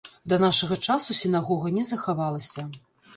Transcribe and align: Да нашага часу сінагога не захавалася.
Да 0.31 0.37
нашага 0.43 0.77
часу 0.93 1.15
сінагога 1.19 1.73
не 1.75 1.83
захавалася. 1.91 2.65